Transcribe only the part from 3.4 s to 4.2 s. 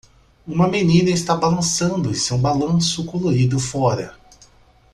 fora.